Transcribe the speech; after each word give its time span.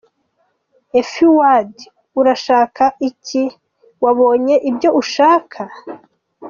"A 0.99 1.01
few 1.13 1.29
words? 1.41 1.79
Urasha-k-ka 2.19 2.87
iki? 3.09 3.43
Wabo-enye 4.03 4.55
ibyo 4.69 4.89
ushaka. 5.01 5.59